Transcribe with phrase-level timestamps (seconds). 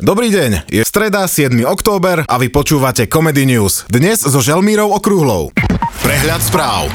[0.00, 1.52] Dobrý deň, je streda 7.
[1.68, 3.84] október a vy počúvate Comedy News.
[3.84, 5.52] Dnes so Želmírou Okrúhlou.
[6.00, 6.88] Prehľad správ.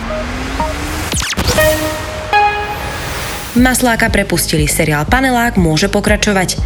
[3.53, 6.57] Masláka prepustili, seriál Panelák môže pokračovať.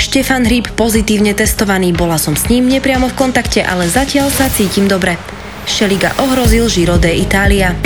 [0.00, 4.88] Štefan Hríb pozitívne testovaný, bola som s ním nepriamo v kontakte, ale zatiaľ sa cítim
[4.88, 5.20] dobre.
[5.68, 7.76] Šeliga ohrozil Giro de Italia.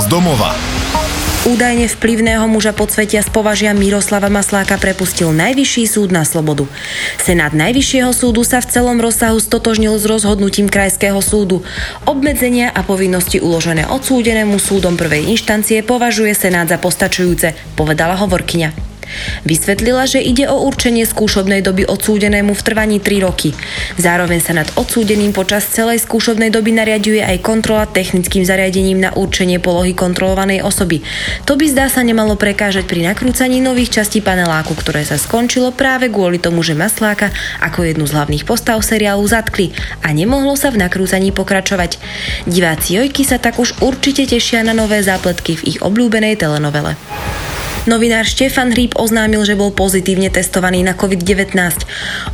[0.00, 0.73] Z domova.
[1.44, 6.64] Údajne vplyvného muža podsvetia z považia Miroslava Masláka prepustil Najvyšší súd na slobodu.
[7.20, 11.60] Senát Najvyššieho súdu sa v celom rozsahu stotožnil s rozhodnutím Krajského súdu.
[12.08, 18.93] Obmedzenia a povinnosti uložené odsúdenému súdom prvej inštancie považuje Senát za postačujúce, povedala hovorkyňa.
[19.44, 23.52] Vysvetlila, že ide o určenie skúšobnej doby odsúdenému v trvaní 3 roky.
[24.00, 29.60] Zároveň sa nad odsúdeným počas celej skúšobnej doby nariaduje aj kontrola technickým zariadením na určenie
[29.60, 31.04] polohy kontrolovanej osoby.
[31.48, 36.10] To by zdá sa nemalo prekážať pri nakrúcaní nových častí paneláku, ktoré sa skončilo práve
[36.10, 39.72] kvôli tomu, že Masláka ako jednu z hlavných postav seriálu zatkli
[40.04, 41.96] a nemohlo sa v nakrúcaní pokračovať.
[42.44, 46.96] Diváci Jojky sa tak už určite tešia na nové zápletky v ich obľúbenej telenovele.
[47.84, 51.52] Novinár Štefan Hríb oznámil, že bol pozitívne testovaný na COVID-19.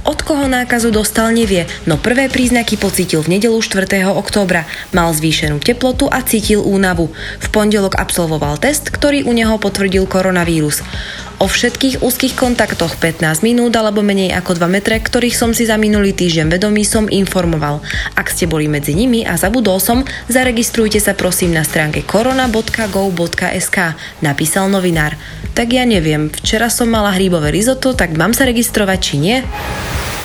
[0.06, 3.83] Od koho nákazu dostal nevie, no prvé príznaky pocítil v nedelu 4.
[4.15, 4.62] októbra.
[4.95, 7.11] Mal zvýšenú teplotu a cítil únavu.
[7.43, 10.87] V pondelok absolvoval test, ktorý u neho potvrdil koronavírus.
[11.41, 15.80] O všetkých úzkých kontaktoch 15 minút alebo menej ako 2 metre, ktorých som si za
[15.80, 17.80] minulý týždeň vedomý, som informoval.
[18.12, 23.78] Ak ste boli medzi nimi a zabudol som, zaregistrujte sa prosím na stránke korona.go.sk,
[24.20, 25.16] napísal novinár.
[25.56, 29.41] Tak ja neviem, včera som mala hríbové risotto, tak mám sa registrovať či nie?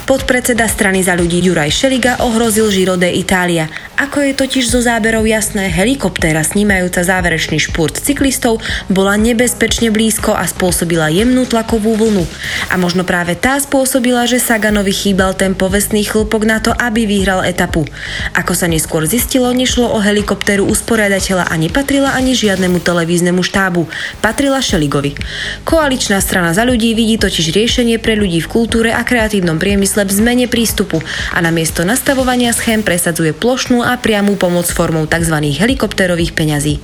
[0.05, 3.65] Podpredseda strany za ľudí Juraj Šeliga ohrozil Giro de Italia.
[3.97, 10.45] Ako je totiž zo záberov jasné, helikoptéra snímajúca záverečný špurt cyklistov bola nebezpečne blízko a
[10.45, 12.21] spôsobila jemnú tlakovú vlnu.
[12.69, 17.41] A možno práve tá spôsobila, že Saganovi chýbal ten povestný chlpok na to, aby vyhral
[17.41, 17.89] etapu.
[18.37, 23.89] Ako sa neskôr zistilo, nešlo o helikoptéru usporiadateľa a nepatrila ani žiadnemu televíznemu štábu.
[24.21, 25.17] Patrila Šeligovi.
[25.65, 30.11] Koaličná strana za ľudí vidí totiž riešenie pre ľudí v kultúre a kreatívnom priemysle priemysle
[30.11, 30.99] v zmene prístupu
[31.31, 35.39] a namiesto nastavovania schém presadzuje plošnú a priamú pomoc formou tzv.
[35.55, 36.83] helikopterových peňazí.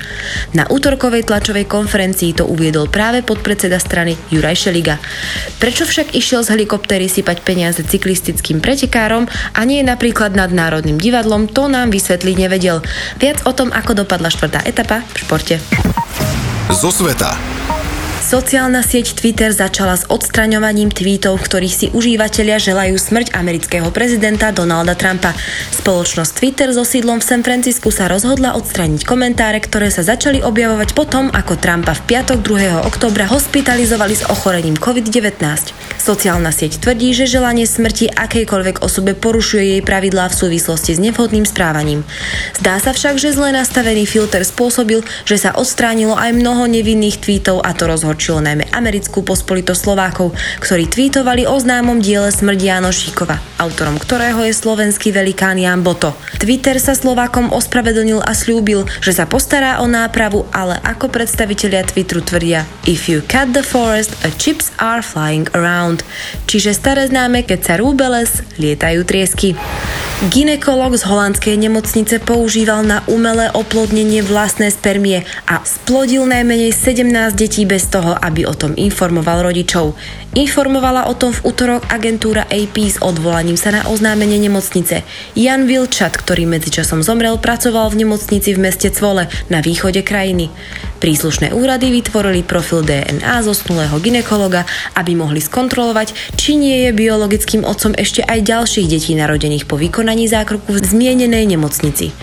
[0.56, 4.96] Na útorkovej tlačovej konferencii to uviedol práve podpredseda strany Juraj Šeliga.
[5.60, 11.52] Prečo však išiel z helikoptery sypať peniaze cyklistickým pretekárom a nie napríklad nad Národným divadlom,
[11.52, 12.80] to nám vysvetliť nevedel.
[13.20, 15.56] Viac o tom, ako dopadla štvrtá etapa v športe.
[16.72, 17.36] Zo sveta.
[18.32, 24.56] Sociálna sieť Twitter začala s odstraňovaním tweetov, v ktorých si užívateľia želajú smrť amerického prezidenta
[24.56, 25.36] Donalda Trumpa.
[25.76, 30.96] Spoločnosť Twitter so sídlom v San Francisku sa rozhodla odstrániť komentáre, ktoré sa začali objavovať
[30.96, 32.88] potom, ako Trumpa v piatok 2.
[32.88, 35.36] oktobra hospitalizovali s ochorením COVID-19.
[36.00, 41.44] Sociálna sieť tvrdí, že želanie smrti akejkoľvek osobe porušuje jej pravidlá v súvislosti s nevhodným
[41.44, 42.08] správaním.
[42.56, 47.60] Zdá sa však, že zle nastavený filter spôsobil, že sa odstránilo aj mnoho nevinných tweetov
[47.68, 53.58] a to rozhodne rozhorčilo najmä americkú pospolitosť Slovákov, ktorí tweetovali o známom diele Smrť Janošíkova,
[53.58, 56.14] autorom ktorého je slovenský velikán Jan Boto.
[56.38, 62.22] Twitter sa Slovákom ospravedlnil a slúbil, že sa postará o nápravu, ale ako predstavitelia Twitteru
[62.22, 66.06] tvrdia If you cut the forest, a chips are flying around.
[66.46, 69.58] Čiže staré známe, keď sa rúbe les, lietajú triesky.
[70.22, 77.66] Ginekolog z holandskej nemocnice používal na umelé oplodnenie vlastné spermie a splodil najmenej 17 detí
[77.66, 79.98] bez toho, aby o tom informoval rodičov.
[80.38, 85.02] Informovala o tom v útorok agentúra AP s odvolaním sa na oznámenie nemocnice.
[85.34, 90.54] Jan Vilčat, ktorý medzičasom zomrel, pracoval v nemocnici v meste Cvole na východe krajiny.
[91.02, 97.98] Príslušné úrady vytvorili profil DNA zosnulého ginekologa, aby mohli skontrolovať, či nie je biologickým otcom
[97.98, 102.14] ešte aj ďalších detí narodených po vykonaní zákroku v zmienenej nemocnici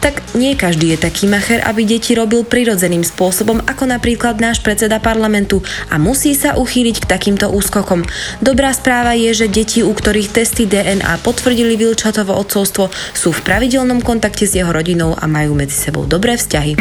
[0.00, 4.96] tak nie každý je taký macher, aby deti robil prirodzeným spôsobom, ako napríklad náš predseda
[4.96, 5.60] parlamentu
[5.92, 8.08] a musí sa uchýliť k takýmto úskokom.
[8.40, 14.00] Dobrá správa je, že deti, u ktorých testy DNA potvrdili Vilčatovo odcovstvo, sú v pravidelnom
[14.00, 16.80] kontakte s jeho rodinou a majú medzi sebou dobré vzťahy.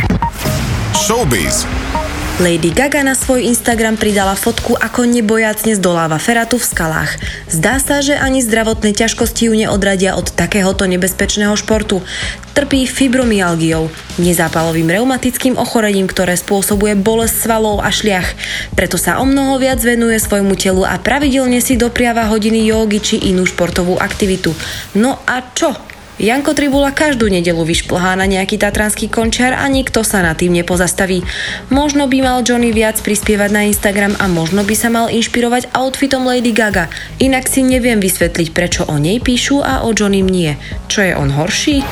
[0.98, 1.70] Showbiz.
[2.42, 7.20] Lady Gaga na svoj Instagram pridala fotku, ako nebojacne zdoláva feratu v skalách.
[7.52, 12.00] Zdá sa, že ani zdravotné ťažkosti ju neodradia od takéhoto nebezpečného športu.
[12.56, 18.34] Trpí fibromyalgiou, nezápalovým reumatickým ochorením, ktoré spôsobuje bolesť svalov a šliach.
[18.74, 23.16] Preto sa o mnoho viac venuje svojmu telu a pravidelne si dopriava hodiny jógy či
[23.30, 24.56] inú športovú aktivitu.
[24.96, 25.89] No a čo?
[26.20, 31.24] Janko Tribula každú nedelu vyšplhá na nejaký tatranský končar a nikto sa na tým nepozastaví.
[31.72, 36.28] Možno by mal Johnny viac prispievať na Instagram a možno by sa mal inšpirovať outfitom
[36.28, 36.92] Lady Gaga.
[37.24, 40.60] Inak si neviem vysvetliť, prečo o nej píšu a o Johnnym nie.
[40.92, 41.88] Čo je on horší?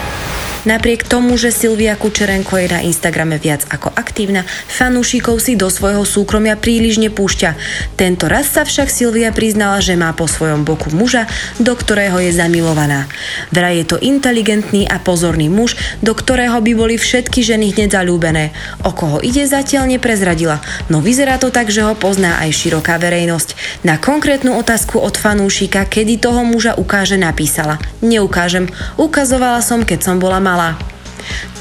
[0.68, 6.04] Napriek tomu, že Silvia Kučerenko je na Instagrame viac ako aktívna, fanúšikov si do svojho
[6.04, 7.56] súkromia príliš nepúšťa.
[7.96, 11.24] Tento raz sa však Silvia priznala, že má po svojom boku muža,
[11.56, 13.08] do ktorého je zamilovaná.
[13.56, 18.52] Vraj je to inteligentný a pozorný muž, do ktorého by boli všetky ženy hneď zalúbené.
[18.84, 20.60] O koho ide zatiaľ neprezradila,
[20.92, 23.56] no vyzerá to tak, že ho pozná aj široká verejnosť.
[23.88, 27.80] Na konkrétnu otázku od fanúšika, kedy toho muža ukáže, napísala.
[28.04, 28.68] Neukážem,
[29.00, 30.74] ukazovala som, keď som bola malá malá.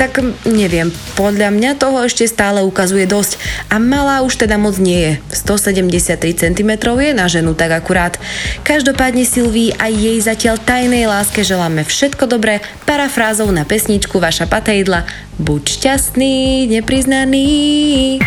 [0.00, 0.88] Tak neviem,
[1.20, 3.36] podľa mňa toho ešte stále ukazuje dosť
[3.68, 5.12] a malá už teda moc nie je.
[5.36, 8.16] 173 cm je na ženu tak akurát.
[8.64, 15.04] Každopádne Silvii aj jej zatiaľ tajnej láske želáme všetko dobré, parafrázou na pesničku Vaša patejdla.
[15.36, 18.20] Buď šťastný, nepriznaný.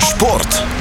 [0.00, 0.79] Šport.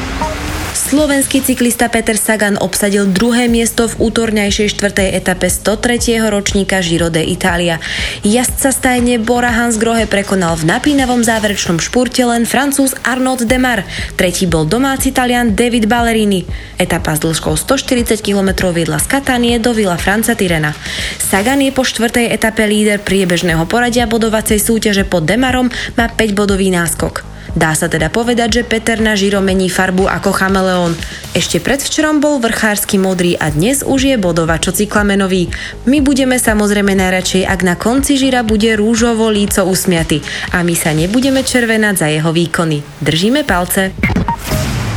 [0.89, 6.17] Slovenský cyklista Peter Sagan obsadil druhé miesto v útorňajšej štvrtej etape 103.
[6.33, 7.77] ročníka Giro de Italia.
[8.25, 13.85] Jazdca stajne Bora Hansgrohe prekonal v napínavom záverečnom špurte len francúz Arnaud Demar.
[14.17, 16.49] Tretí bol domáci Talian David Ballerini.
[16.81, 20.73] Etapa s dĺžkou 140 km viedla z Katanie do Vila Franca Tirena.
[21.21, 26.73] Sagan je po štvrtej etape líder priebežného poradia bodovacej súťaže pod Demarom, má 5 bodový
[26.73, 27.38] náskok.
[27.57, 30.93] Dá sa teda povedať, že Peter na žiro mení farbu ako chameleón.
[31.33, 35.49] Ešte predvčerom bol vrchársky modrý a dnes už je bodovačo cyklamenový.
[35.87, 40.91] My budeme samozrejme najradšej, ak na konci žira bude rúžovo líco usmiaty a my sa
[40.93, 42.83] nebudeme červenať za jeho výkony.
[43.01, 43.95] Držíme palce.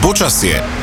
[0.02, 0.81] Počasie.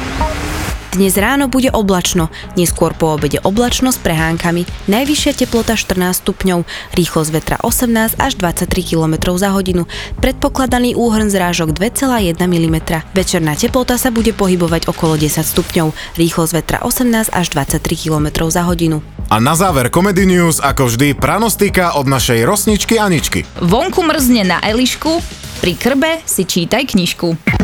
[0.90, 4.66] Dnes ráno bude oblačno, neskôr po obede oblačno s prehánkami.
[4.90, 6.66] Najvyššia teplota 14 stupňov,
[6.98, 9.86] rýchlosť vetra 18 až 23 km za hodinu,
[10.18, 12.78] predpokladaný úhrn zrážok 2,1 mm.
[13.14, 18.66] Večerná teplota sa bude pohybovať okolo 10 stupňov, rýchlosť vetra 18 až 23 km za
[18.66, 19.06] hodinu.
[19.30, 23.46] A na záver Comedy News, ako vždy, pranostika od našej rosničky Aničky.
[23.62, 25.22] Vonku mrzne na Elišku,
[25.62, 27.59] pri krbe si čítaj knižku.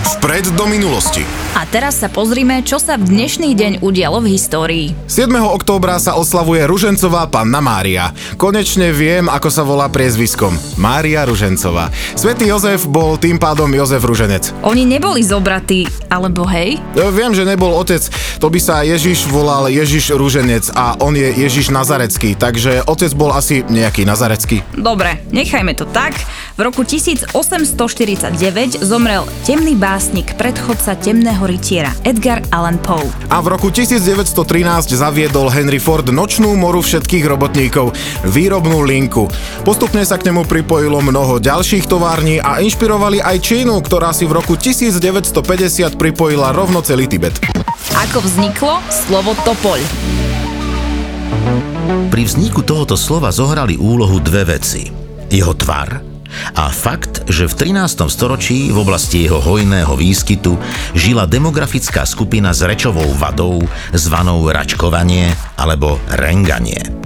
[0.00, 1.28] Vpred do minulosti.
[1.52, 4.86] A teraz sa pozrime, čo sa v dnešný deň udialo v histórii.
[5.04, 5.28] 7.
[5.28, 8.16] októbra sa oslavuje Ružencová panna Mária.
[8.40, 10.56] Konečne viem, ako sa volá priezviskom.
[10.80, 11.92] Mária Ružencová.
[12.16, 14.56] Svetý Jozef bol tým pádom Jozef Ruženec.
[14.64, 16.80] Oni neboli zobratí, alebo hej?
[16.96, 18.00] Ja viem, že nebol otec,
[18.40, 23.36] to by sa Ježiš volal Ježiš Ruženec a on je Ježiš Nazarecký, takže otec bol
[23.36, 24.64] asi nejaký Nazarecký.
[24.72, 26.16] Dobre, nechajme to tak.
[26.60, 33.00] V roku 1849 zomrel temný básnik, predchodca temného rytiera Edgar Allan Poe.
[33.32, 37.96] A v roku 1913 zaviedol Henry Ford nočnú moru všetkých robotníkov,
[38.28, 39.24] výrobnú linku.
[39.64, 44.36] Postupne sa k nemu pripojilo mnoho ďalších tovární a inšpirovali aj Čínu, ktorá si v
[44.36, 45.32] roku 1950
[45.96, 47.40] pripojila rovno celý Tibet.
[48.04, 49.80] Ako vzniklo slovo topoľ?
[52.12, 54.92] Pri vzniku tohoto slova zohrali úlohu dve veci.
[55.32, 56.09] Jeho tvar
[56.54, 58.06] a fakt, že v 13.
[58.10, 60.56] storočí v oblasti jeho hojného výskytu
[60.94, 63.62] žila demografická skupina s rečovou vadou
[63.94, 67.00] zvanou račkovanie alebo renganie.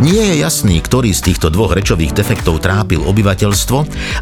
[0.00, 3.78] Nie je jasný, ktorý z týchto dvoch rečových defektov trápil obyvateľstvo,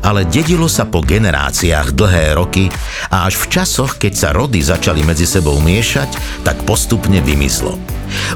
[0.06, 2.70] ale dedilo sa po generáciách dlhé roky
[3.10, 7.74] a až v časoch, keď sa rody začali medzi sebou miešať, tak postupne vymizlo.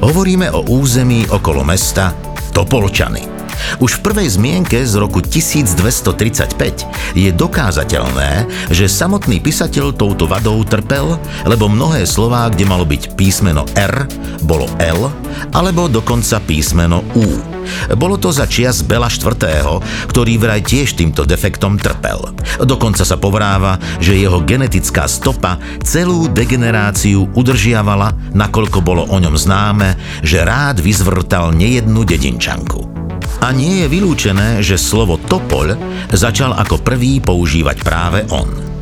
[0.03, 2.13] Hovoríme o území okolo mesta
[2.53, 3.32] Topolčany.
[3.79, 11.19] Už v prvej zmienke z roku 1235 je dokázateľné, že samotný písateľ touto vadou trpel,
[11.49, 14.07] lebo mnohé slová, kde malo byť písmeno R,
[14.45, 15.09] bolo L,
[15.55, 17.53] alebo dokonca písmeno U.
[17.95, 22.35] Bolo to za čias Bela IV., ktorý vraj tiež týmto defektom trpel.
[22.63, 29.97] Dokonca sa povráva, že jeho genetická stopa celú degeneráciu udržiavala, nakoľko bolo o ňom známe,
[30.27, 32.92] že rád vyzvrtal nejednu dedinčanku.
[33.43, 35.75] A nie je vylúčené, že slovo topoľ
[36.15, 38.73] začal ako prvý používať práve on.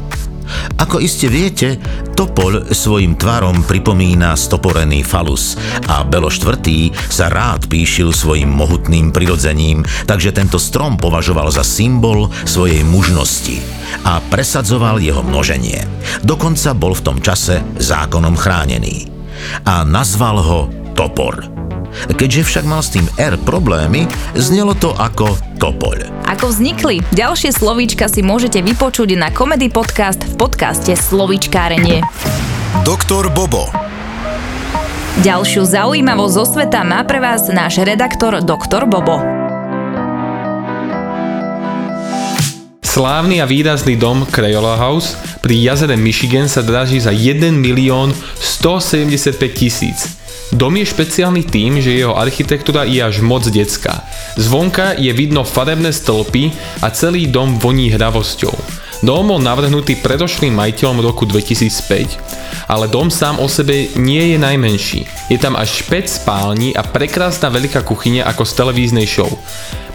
[0.76, 1.78] Ako iste viete,
[2.18, 5.54] topoľ svojim tvarom pripomína stoporený falus
[5.86, 6.90] a Belo IV.
[7.08, 13.62] sa rád píšil svojim mohutným prirodzením, takže tento strom považoval za symbol svojej mužnosti
[14.02, 15.86] a presadzoval jeho množenie.
[16.26, 19.06] Dokonca bol v tom čase zákonom chránený.
[19.64, 20.60] A nazval ho
[20.92, 21.59] Topor.
[22.14, 24.06] Keďže však mal s tým R problémy,
[24.38, 26.10] znelo to ako topoľ.
[26.30, 27.02] Ako vznikli?
[27.12, 32.00] Ďalšie slovíčka si môžete vypočuť na Komedy Podcast v podcaste Slovíčkárenie.
[32.86, 33.68] Doktor Bobo
[35.20, 39.18] Ďalšiu zaujímavosť zo sveta má pre vás náš redaktor Doktor Bobo.
[42.80, 49.34] Slávny a výrazný dom Crayola House pri jazere Michigan sa draží za 1 milión 175
[49.50, 50.19] tisíc.
[50.50, 54.02] Dom je špeciálny tým, že jeho architektúra je až moc detská.
[54.34, 56.50] Zvonka je vidno farebné stĺpy
[56.82, 58.54] a celý dom voní hravosťou.
[59.00, 65.00] Dom bol navrhnutý predošlým majiteľom roku 2005, ale dom sám o sebe nie je najmenší.
[65.32, 69.30] Je tam až 5 spální a prekrásna veľká kuchyňa ako z televíznej show.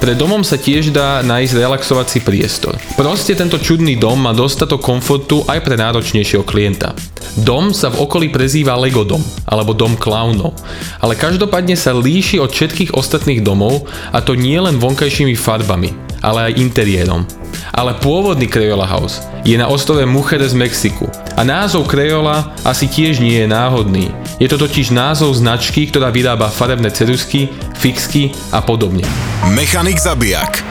[0.06, 2.78] Pred domom sa tiež dá nájsť relaxovací priestor.
[2.94, 6.94] Proste tento čudný dom má dostatok komfortu aj pre náročnejšieho klienta.
[7.42, 10.54] Dom sa v okolí prezýva Lego dom alebo dom klaunov,
[11.02, 16.50] ale každopádne sa líši od všetkých ostatných domov a to nie len vonkajšími farbami, ale
[16.50, 17.22] aj interiérom.
[17.70, 21.06] Ale pôvodný Crayola House je na ostrove Mujeres v Mexiku
[21.38, 24.10] a názov Crayola asi tiež nie je náhodný.
[24.42, 29.06] Je to totiž názov značky, ktorá vyrába farebné cerusky, fixky a podobne.
[29.54, 30.66] Mechanik zabijak.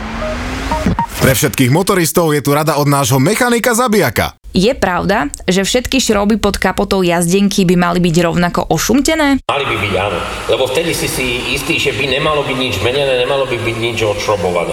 [1.23, 4.43] Pre všetkých motoristov je tu rada od nášho mechanika zabijaka.
[4.54, 9.42] Je pravda, že všetky šroby pod kapotou jazdenky by mali byť rovnako ošumtené?
[9.50, 13.18] Mali by byť áno, lebo vtedy si si istý, že by nemalo byť nič menené,
[13.18, 14.70] nemalo by byť nič odšrobované.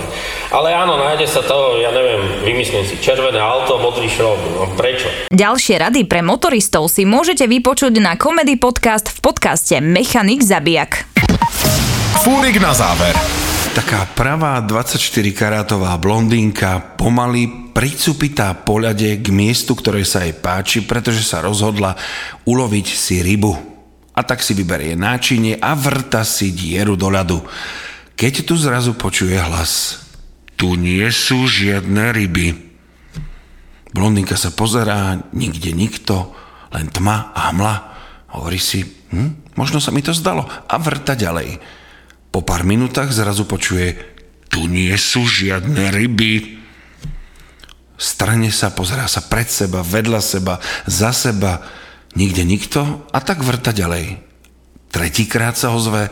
[0.54, 5.10] Ale áno, nájde sa to, ja neviem, vymyslím si, červené auto, modrý šrob, no prečo?
[5.34, 11.10] Ďalšie rady pre motoristov si môžete vypočuť na Comedy Podcast v podcaste Mechanik zabijak.
[12.22, 13.18] Fúrik na záver.
[13.72, 15.00] Taká pravá 24
[15.32, 21.96] karátová blondínka pomaly pricupitá po ľade k miestu, ktoré sa jej páči, pretože sa rozhodla
[22.44, 23.56] uloviť si rybu.
[24.12, 27.40] A tak si vyberie náčinie a vrta si dieru do ľadu.
[28.20, 30.04] Keď tu zrazu počuje hlas.
[30.60, 32.52] Tu nie sú žiadne ryby.
[33.96, 36.36] Blondinka sa pozerá, nikde nikto,
[36.76, 37.76] len tma a hmla.
[38.36, 41.80] Hovorí si, hm, možno sa mi to zdalo a vrta ďalej.
[42.32, 44.00] Po pár minútach zrazu počuje,
[44.48, 46.64] tu nie sú žiadne ryby.
[48.00, 50.58] Strane sa, pozerá sa pred seba, vedľa seba,
[50.88, 51.62] za seba,
[52.16, 54.20] nikde nikto a tak vrta ďalej.
[54.92, 56.12] Tretíkrát sa ozve,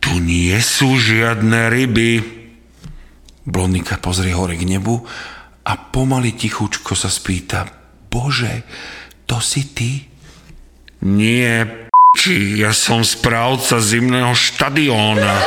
[0.00, 2.12] tu nie sú žiadne ryby.
[3.44, 5.00] Blondinka pozrie hore k nebu
[5.64, 7.68] a pomaly tichučko sa spýta,
[8.08, 8.64] Bože,
[9.24, 9.90] to si ty?
[11.00, 15.40] Nie, či ja som správca zimného štadióna.